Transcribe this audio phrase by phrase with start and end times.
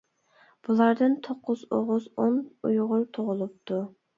[0.69, 3.85] بۇلاردىن توققۇز ئوغۇز، ئون ئۇيغۇر تۇغۇلۇپتۇ.